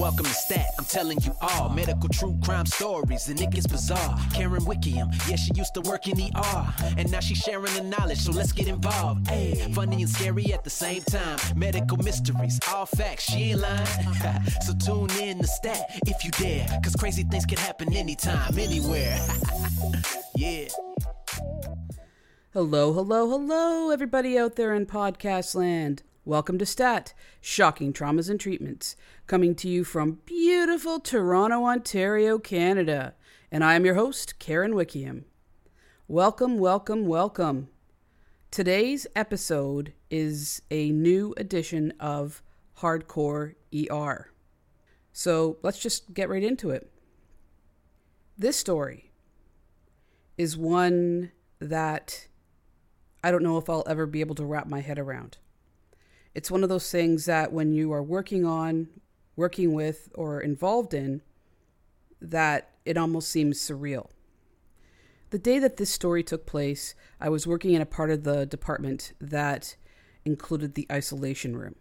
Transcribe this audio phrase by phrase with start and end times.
[0.00, 4.18] Welcome to Stat, I'm telling you all medical true crime stories, and it gets bizarre.
[4.32, 7.82] Karen Wickham, yeah, she used to work in the ER, and now she's sharing the
[7.82, 9.28] knowledge, so let's get involved.
[9.28, 11.38] Hey, funny and scary at the same time.
[11.54, 13.86] Medical mysteries, all facts, she ain't lying.
[14.62, 19.20] so tune in to Stat if you dare, cause crazy things can happen anytime, anywhere.
[20.34, 20.68] yeah.
[22.54, 26.04] Hello, hello, hello, everybody out there in podcast land.
[26.26, 28.94] Welcome to STAT, Shocking Traumas and Treatments,
[29.30, 33.14] coming to you from beautiful Toronto, Ontario, Canada.
[33.52, 35.24] And I am your host, Karen Wickham.
[36.08, 37.68] Welcome, welcome, welcome.
[38.50, 42.42] Today's episode is a new edition of
[42.78, 44.32] Hardcore ER.
[45.12, 46.90] So let's just get right into it.
[48.36, 49.12] This story
[50.36, 52.26] is one that
[53.22, 55.38] I don't know if I'll ever be able to wrap my head around.
[56.34, 58.88] It's one of those things that when you are working on,
[59.36, 61.22] working with, or involved in,
[62.20, 64.08] that it almost seems surreal.
[65.30, 68.46] The day that this story took place, I was working in a part of the
[68.46, 69.76] department that
[70.24, 71.76] included the isolation room.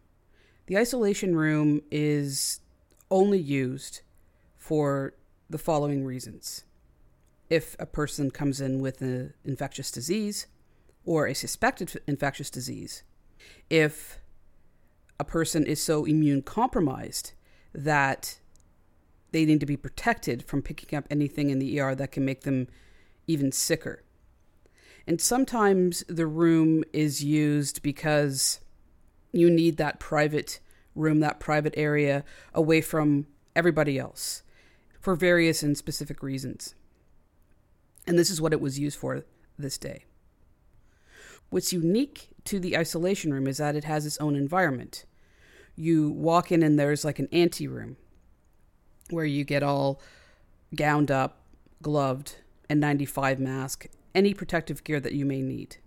[0.68, 2.62] The isolation room is
[3.10, 4.02] only used
[4.56, 5.16] for
[5.50, 6.64] the following reasons.
[7.50, 10.46] If a person comes in with an infectious disease
[11.04, 13.02] or a suspected infectious disease,
[13.68, 14.20] if
[15.20, 17.34] a person is so immune compromised
[17.74, 18.40] that
[19.32, 22.42] they need to be protected from picking up anything in the ER that can make
[22.42, 22.68] them
[23.28, 24.04] even sicker.
[25.06, 28.60] And sometimes the room is used because
[29.32, 30.60] you need that private
[30.96, 34.44] room, that private area away from everybody else
[35.00, 36.76] for various and specific reasons.
[38.06, 39.24] And this is what it was used for
[39.58, 40.06] this day.
[41.50, 45.06] What's unique to the isolation room is that it has its own environment
[45.80, 47.96] you walk in and there's like an ante room
[49.10, 50.02] where you get all
[50.76, 51.42] gowned up,
[51.82, 52.36] gloved,
[52.70, 55.78] and 95 mask, any protective gear that you may need.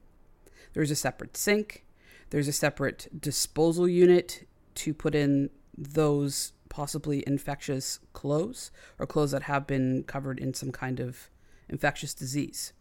[0.73, 1.85] There's a separate sink,
[2.31, 9.43] there's a separate disposal unit to put in those possibly infectious clothes or clothes that
[9.43, 11.29] have been covered in some kind of
[11.69, 12.73] infectious disease,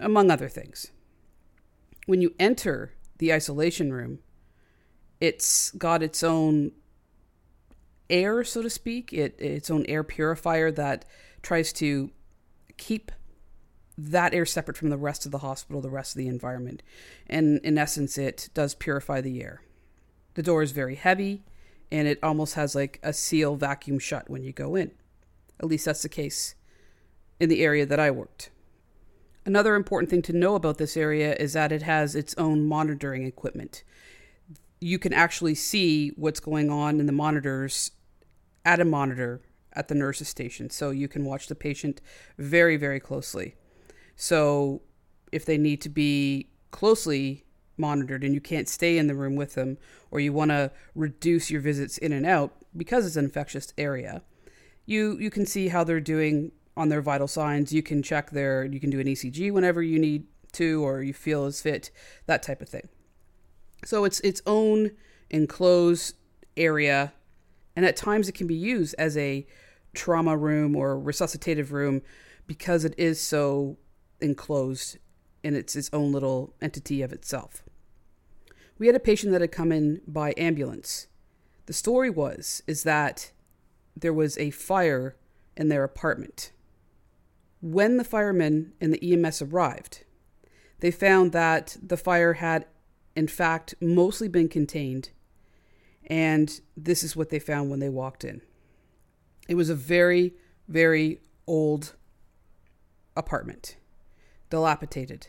[0.00, 0.90] among other things.
[2.06, 4.18] When you enter the isolation room,
[5.24, 6.72] it's got its own
[8.10, 11.06] air, so to speak, it, its own air purifier that
[11.40, 12.10] tries to
[12.76, 13.10] keep
[13.96, 16.82] that air separate from the rest of the hospital, the rest of the environment.
[17.26, 19.62] And in essence, it does purify the air.
[20.34, 21.44] The door is very heavy
[21.90, 24.90] and it almost has like a seal vacuum shut when you go in.
[25.60, 26.54] At least that's the case
[27.40, 28.50] in the area that I worked.
[29.46, 33.24] Another important thing to know about this area is that it has its own monitoring
[33.24, 33.84] equipment
[34.84, 37.90] you can actually see what's going on in the monitors
[38.66, 39.40] at a monitor
[39.72, 40.68] at the nurse's station.
[40.68, 42.02] So you can watch the patient
[42.36, 43.54] very, very closely.
[44.14, 44.82] So
[45.32, 47.46] if they need to be closely
[47.78, 49.78] monitored and you can't stay in the room with them,
[50.10, 54.20] or you want to reduce your visits in and out because it's an infectious area,
[54.84, 57.72] you you can see how they're doing on their vital signs.
[57.72, 61.14] You can check their you can do an ECG whenever you need to or you
[61.14, 61.90] feel is fit,
[62.26, 62.90] that type of thing.
[63.84, 64.92] So it's its own
[65.30, 66.16] enclosed
[66.56, 67.12] area,
[67.76, 69.46] and at times it can be used as a
[69.94, 72.02] trauma room or resuscitative room
[72.46, 73.76] because it is so
[74.20, 74.98] enclosed
[75.42, 77.62] and it's its own little entity of itself.
[78.78, 81.06] We had a patient that had come in by ambulance.
[81.66, 83.30] The story was is that
[83.96, 85.16] there was a fire
[85.56, 86.50] in their apartment.
[87.60, 90.04] When the firemen and the EMS arrived,
[90.80, 92.66] they found that the fire had
[93.16, 95.10] in fact, mostly been contained.
[96.06, 98.42] And this is what they found when they walked in.
[99.48, 100.34] It was a very,
[100.68, 101.94] very old
[103.16, 103.76] apartment,
[104.50, 105.28] dilapidated.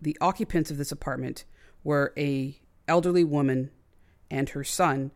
[0.00, 1.44] The occupants of this apartment
[1.84, 3.70] were a elderly woman
[4.30, 5.10] and her son.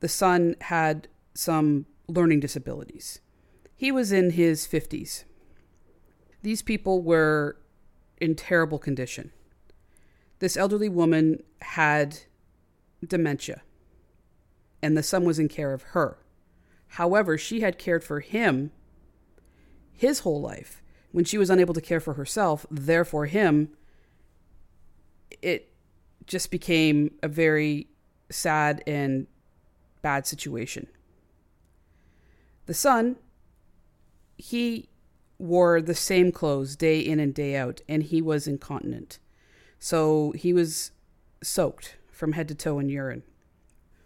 [0.00, 3.20] The son had some learning disabilities.
[3.74, 5.24] He was in his 50s.
[6.42, 7.56] These people were
[8.20, 9.32] in terrible condition
[10.42, 12.18] this elderly woman had
[13.06, 13.62] dementia,
[14.82, 16.18] and the son was in care of her.
[16.88, 18.72] However, she had cared for him
[19.92, 20.82] his whole life.
[21.12, 23.68] When she was unable to care for herself, therefore, him,
[25.40, 25.72] it
[26.26, 27.86] just became a very
[28.28, 29.28] sad and
[30.02, 30.88] bad situation.
[32.66, 33.14] The son,
[34.36, 34.88] he
[35.38, 39.20] wore the same clothes day in and day out, and he was incontinent.
[39.84, 40.92] So he was
[41.42, 43.24] soaked from head to toe in urine.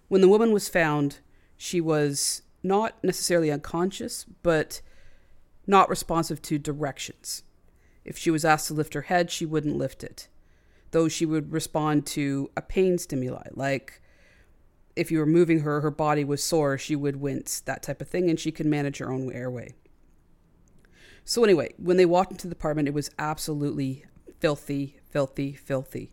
[0.08, 1.18] When the woman was found,
[1.58, 4.80] She was not necessarily unconscious, but
[5.66, 7.42] not responsive to directions.
[8.06, 10.28] If she was asked to lift her head, she wouldn't lift it,
[10.92, 14.00] though she would respond to a pain stimuli, like
[14.94, 18.08] if you were moving her, her body was sore, she would wince, that type of
[18.08, 19.74] thing, and she could manage her own airway.
[21.22, 24.06] So, anyway, when they walked into the apartment, it was absolutely
[24.40, 26.12] filthy, filthy, filthy.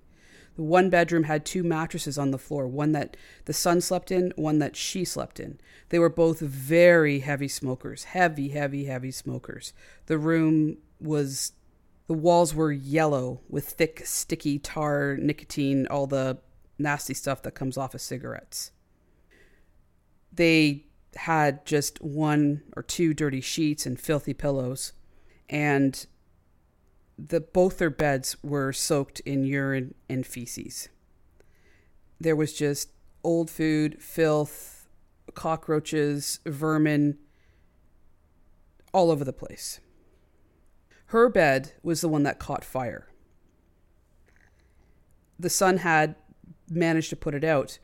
[0.56, 4.34] The one bedroom had two mattresses on the floor, one that the son slept in,
[4.36, 5.60] one that she slept in.
[5.90, 9.74] They were both very heavy smokers, heavy, heavy, heavy smokers.
[10.06, 11.54] The room was,
[12.08, 16.38] the walls were yellow with thick, sticky tar, nicotine, all the
[16.78, 18.72] nasty stuff that comes off of cigarettes.
[20.32, 20.86] They
[21.16, 24.94] had just one or two dirty sheets and filthy pillows,
[25.50, 26.06] and
[27.18, 30.90] the both their beds were soaked in urine and feces.
[32.20, 32.92] There was just
[33.24, 34.88] old food, filth,
[35.34, 37.18] cockroaches, vermin
[38.94, 39.80] all over the place.
[41.08, 43.08] Her bed was the one that caught fire.
[45.40, 46.16] The son had
[46.70, 47.80] managed to put it out,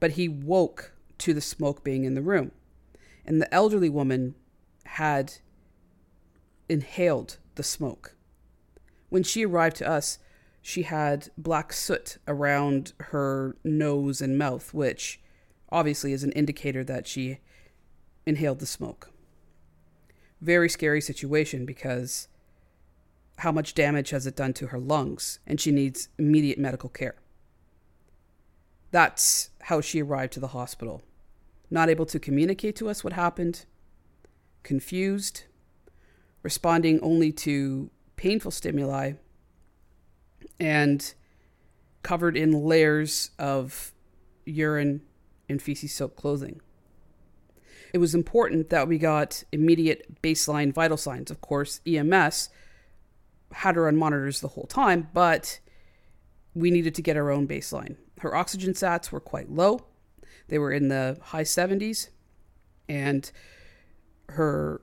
[0.00, 2.52] but he woke to the smoke being in the room.
[3.24, 4.34] And the elderly woman
[4.84, 5.34] had
[6.68, 8.16] inhaled the smoke.
[9.12, 10.18] When she arrived to us,
[10.62, 15.20] she had black soot around her nose and mouth, which
[15.70, 17.40] obviously is an indicator that she
[18.24, 19.10] inhaled the smoke.
[20.40, 22.28] Very scary situation because
[23.40, 27.16] how much damage has it done to her lungs, and she needs immediate medical care.
[28.92, 31.02] That's how she arrived to the hospital.
[31.70, 33.66] Not able to communicate to us what happened,
[34.62, 35.42] confused,
[36.42, 37.90] responding only to
[38.22, 39.14] painful stimuli,
[40.60, 41.14] and
[42.04, 43.92] covered in layers of
[44.44, 45.02] urine
[45.48, 46.60] and feces soaked clothing.
[47.92, 51.32] It was important that we got immediate baseline vital signs.
[51.32, 52.48] Of course, EMS
[53.50, 55.58] had her on monitors the whole time, but
[56.54, 57.96] we needed to get our own baseline.
[58.20, 59.80] Her oxygen sats were quite low.
[60.46, 62.08] They were in the high 70s,
[62.88, 63.28] and
[64.28, 64.80] her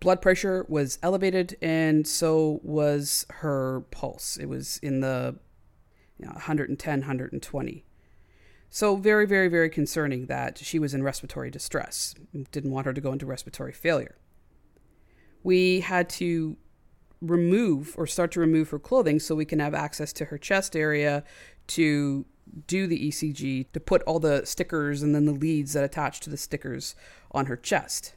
[0.00, 4.36] blood pressure was elevated, and so was her pulse.
[4.36, 5.36] It was in the
[6.18, 7.84] you know, 110, 120.
[8.68, 12.14] So, very, very, very concerning that she was in respiratory distress.
[12.50, 14.16] Didn't want her to go into respiratory failure.
[15.42, 16.56] We had to
[17.22, 20.76] remove or start to remove her clothing so we can have access to her chest
[20.76, 21.24] area
[21.68, 22.26] to
[22.66, 26.30] do the ECG to put all the stickers and then the leads that attach to
[26.30, 26.94] the stickers
[27.30, 28.15] on her chest.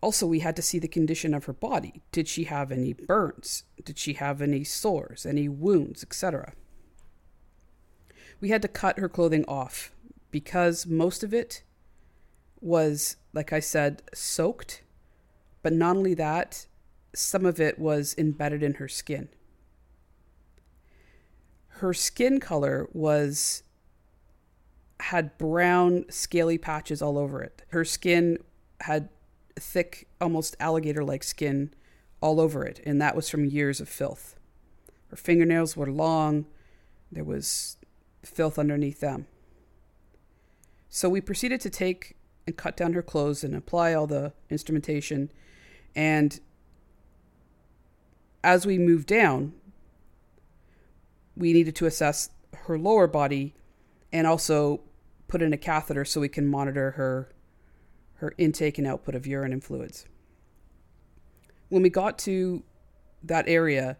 [0.00, 2.02] Also, we had to see the condition of her body.
[2.10, 3.64] Did she have any burns?
[3.84, 6.54] Did she have any sores, any wounds, etc.?
[8.40, 9.92] We had to cut her clothing off
[10.30, 11.62] because most of it
[12.60, 14.82] was, like I said, soaked.
[15.62, 16.66] But not only that,
[17.14, 19.28] some of it was embedded in her skin
[21.80, 23.62] her skin color was
[25.00, 27.62] had brown scaly patches all over it.
[27.68, 28.36] Her skin
[28.80, 29.08] had
[29.60, 31.72] thick, almost alligator like skin
[32.20, 34.36] all over it, and that was from years of filth.
[35.08, 36.46] Her fingernails were long,
[37.10, 37.76] there was
[38.22, 39.26] filth underneath them.
[40.88, 42.16] So we proceeded to take
[42.46, 45.30] and cut down her clothes and apply all the instrumentation.
[45.94, 46.40] And
[48.42, 49.52] as we moved down,
[51.36, 52.30] we needed to assess
[52.64, 53.54] her lower body
[54.12, 54.80] and also
[55.28, 57.32] put in a catheter so we can monitor her
[58.20, 60.04] her intake and output of urine and fluids.
[61.70, 62.62] When we got to
[63.22, 63.96] that area,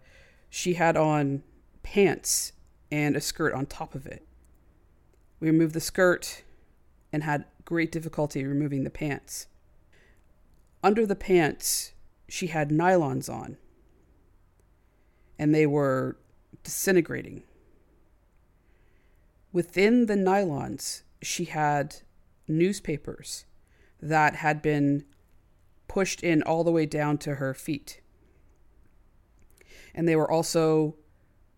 [0.50, 1.42] she had on
[1.82, 2.52] pants
[2.92, 4.26] and a skirt on top of it.
[5.40, 6.44] We removed the skirt
[7.12, 9.46] and had great difficulty removing the pants.
[10.82, 11.92] Under the pants,
[12.28, 13.56] she had nylons on,
[15.38, 16.18] and they were
[16.62, 17.42] disintegrating.
[19.50, 21.96] Within the nylons, she had
[22.46, 23.46] newspapers
[24.00, 25.04] that had been
[25.88, 28.00] pushed in all the way down to her feet.
[29.94, 30.96] And they were also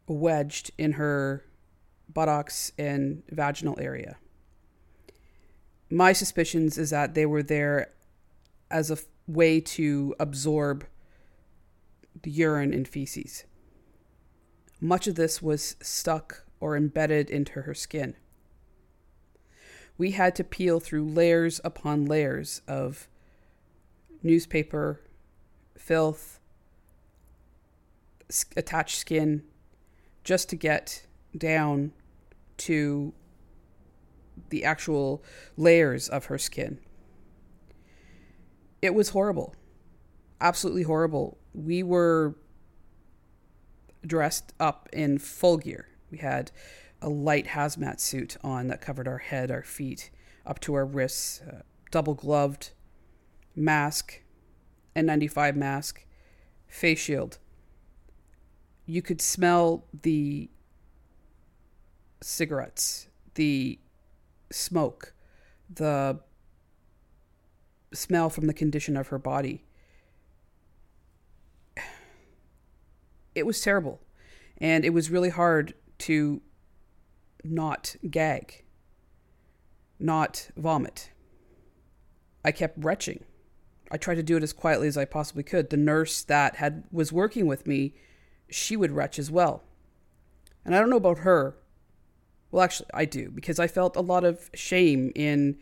[0.07, 1.45] wedged in her
[2.13, 4.17] buttocks and vaginal area.
[5.91, 7.93] My suspicions is that they were there
[8.71, 10.87] as a way to absorb
[12.23, 13.45] the urine and feces.
[14.81, 18.17] Much of this was stuck or embedded into her skin.
[19.99, 23.09] We had to peel through layers upon layers of
[24.23, 25.01] newspaper,
[25.77, 26.41] filth,
[28.57, 29.43] attached skin,
[30.25, 31.07] just to get
[31.37, 31.93] down
[32.57, 33.13] to
[34.51, 35.23] the actual
[35.57, 36.79] layers of her skin.
[38.81, 39.55] It was horrible.
[40.41, 41.39] Absolutely horrible.
[41.55, 42.35] We were
[44.07, 45.89] dressed up in full gear.
[46.11, 46.51] We had
[47.03, 50.11] a light hazmat suit on that covered our head, our feet,
[50.47, 52.71] up to our wrists, uh, double gloved,
[53.55, 54.23] mask,
[54.97, 56.07] N95 mask,
[56.67, 57.39] face shield.
[58.87, 60.51] You could smell the
[62.21, 63.79] cigarettes, the
[64.51, 65.15] smoke,
[65.73, 66.21] the
[67.93, 69.65] smell from the condition of her body.
[73.35, 73.99] It was terrible.
[74.59, 76.43] And it was really hard to
[77.45, 78.65] not gag,
[79.99, 81.11] not vomit.
[82.45, 83.25] I kept retching.
[83.91, 85.71] I tried to do it as quietly as I possibly could.
[85.71, 87.95] The nurse that had was working with me,
[88.49, 89.63] she would retch as well.
[90.65, 91.57] And I don't know about her.
[92.51, 95.59] Well, actually, I do because I felt a lot of shame in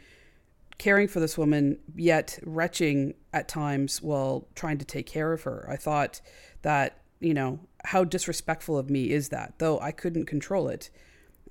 [0.79, 5.67] caring for this woman, yet retching at times while trying to take care of her.
[5.69, 6.21] I thought
[6.63, 9.55] that, you know, how disrespectful of me is that?
[9.59, 10.89] Though I couldn't control it.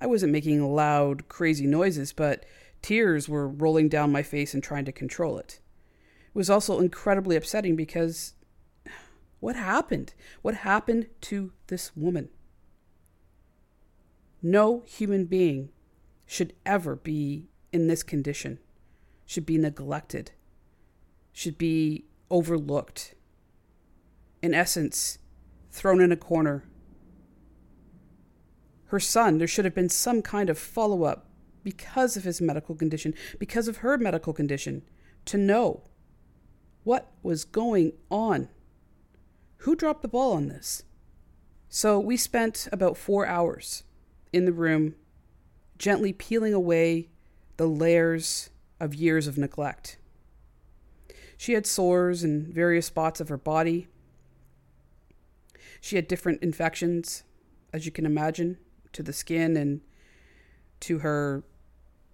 [0.00, 2.44] I wasn't making loud, crazy noises, but
[2.82, 5.60] tears were rolling down my face and trying to control it.
[6.28, 8.34] It was also incredibly upsetting because
[9.40, 10.14] what happened?
[10.42, 12.28] What happened to this woman?
[14.42, 15.70] No human being
[16.26, 18.58] should ever be in this condition,
[19.26, 20.32] should be neglected,
[21.32, 23.14] should be overlooked.
[24.40, 25.18] In essence,
[25.70, 26.64] thrown in a corner
[28.90, 31.26] her son, there should have been some kind of follow up
[31.62, 34.82] because of his medical condition, because of her medical condition,
[35.26, 35.84] to know
[36.82, 38.48] what was going on.
[39.58, 40.82] Who dropped the ball on this?
[41.68, 43.84] So we spent about four hours
[44.32, 44.96] in the room,
[45.78, 47.10] gently peeling away
[47.58, 49.98] the layers of years of neglect.
[51.36, 53.86] She had sores in various spots of her body.
[55.80, 57.22] She had different infections,
[57.72, 58.58] as you can imagine
[58.92, 59.80] to the skin and
[60.80, 61.42] to her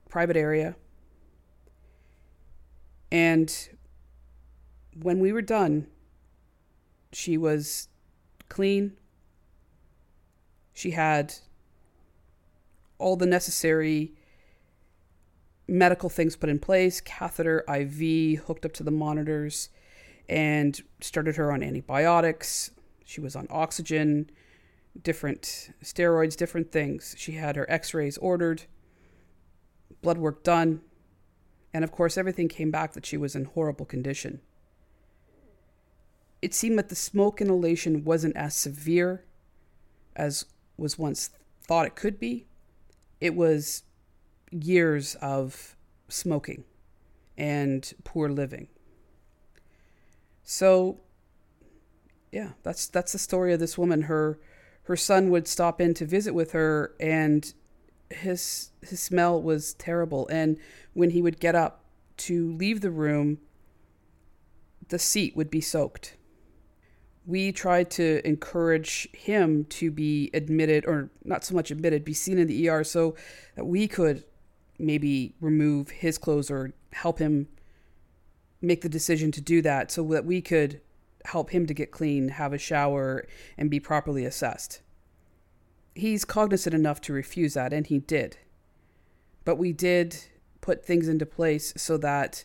[0.08, 0.76] private area.
[3.10, 3.68] And
[5.00, 5.86] when we were done,
[7.12, 7.88] she was
[8.48, 8.96] clean.
[10.74, 11.34] She had
[12.98, 14.12] all the necessary
[15.68, 19.68] medical things put in place catheter, IV, hooked up to the monitors,
[20.28, 22.70] and started her on antibiotics.
[23.04, 24.30] She was on oxygen
[25.02, 27.14] different steroids, different things.
[27.18, 28.64] She had her x rays ordered,
[30.02, 30.80] blood work done,
[31.76, 34.40] and of course, everything came back that she was in horrible condition.
[36.40, 39.24] It seemed that the smoke inhalation wasn't as severe
[40.14, 40.46] as
[40.78, 41.30] was once
[41.62, 42.46] thought it could be.
[43.20, 43.82] It was
[44.50, 45.76] years of
[46.08, 46.64] smoking
[47.36, 48.68] and poor living.
[50.42, 51.00] So,
[52.32, 54.02] yeah, that's that's the story of this woman.
[54.02, 54.38] Her
[54.86, 57.52] her son would stop in to visit with her and
[58.08, 60.28] his his smell was terrible.
[60.28, 60.58] And
[60.94, 61.84] when he would get up
[62.18, 63.38] to leave the room
[64.88, 66.16] the seat would be soaked.
[67.26, 72.38] We tried to encourage him to be admitted or not so much admitted be seen
[72.38, 73.16] in the ER so
[73.56, 74.22] that we could
[74.78, 77.48] maybe remove his clothes or help him
[78.62, 80.80] make the decision to do that so that we could
[81.26, 83.26] help him to get clean, have a shower,
[83.58, 84.80] and be properly assessed.
[85.94, 88.38] He's cognizant enough to refuse that, and he did.
[89.44, 90.16] But we did
[90.60, 92.44] put things into place so that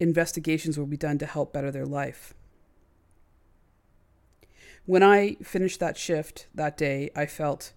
[0.00, 2.34] investigations will be done to help better their life.
[4.86, 7.72] When I finished that shift that day, I felt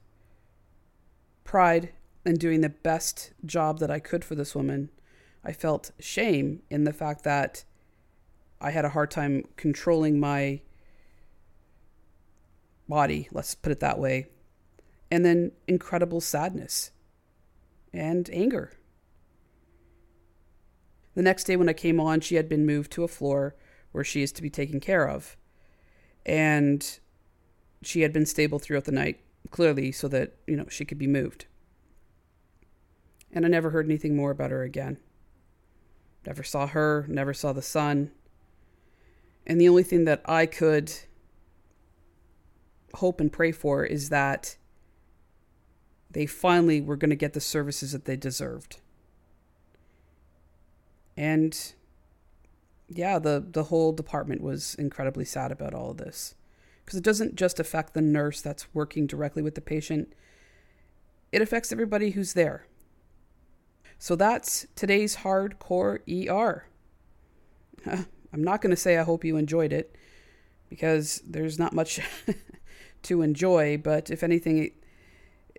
[1.44, 1.92] pride
[2.26, 4.90] in doing the best job that I could for this woman.
[5.44, 7.64] I felt shame in the fact that
[8.62, 10.62] I had a hard time controlling my
[12.88, 14.28] body, let's put it that way.
[15.10, 16.92] And then incredible sadness
[17.94, 18.74] and anger.
[21.16, 23.56] The next day, when I came on, she had been moved to a floor
[23.92, 25.36] where she is to be taken care of.
[26.26, 27.00] And
[27.82, 31.08] she had been stable throughout the night, clearly, so that, you know, she could be
[31.08, 31.48] moved.
[33.34, 34.98] And I never heard anything more about her again.
[36.26, 38.12] Never saw her, never saw the son.
[39.46, 40.94] And the only thing that I could
[42.96, 44.58] hope and pray for is that
[46.10, 48.80] they finally were going to get the services that they deserved.
[51.16, 51.74] And
[52.90, 56.36] yeah, the, the whole department was incredibly sad about all of this.
[56.84, 60.14] Because it doesn't just affect the nurse that's working directly with the patient,
[61.32, 62.68] it affects everybody who's there.
[63.98, 66.66] So that's today's hardcore ER.
[68.34, 69.96] I'm not going to say I hope you enjoyed it
[70.70, 72.00] because there's not much
[73.04, 74.74] to enjoy, but if anything, it,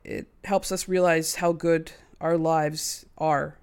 [0.05, 3.59] it helps us realize how good our lives are,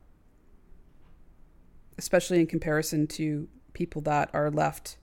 [1.97, 4.97] especially in comparison to people that are left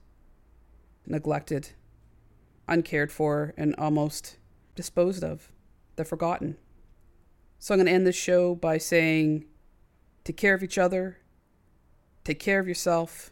[1.05, 1.69] neglected,
[2.67, 4.37] uncared for, and almost
[4.75, 5.51] disposed of.
[5.95, 6.57] They're forgotten.
[7.59, 9.45] So I'm going to end this show by saying
[10.23, 11.17] take care of each other,
[12.23, 13.31] take care of yourself,